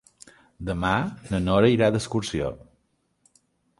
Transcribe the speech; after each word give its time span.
Demà 0.69 0.93
na 1.33 1.41
Nora 1.47 1.69
irà 1.75 1.91
d'excursió. 1.97 2.49